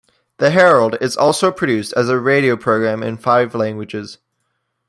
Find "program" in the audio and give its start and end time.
2.57-3.03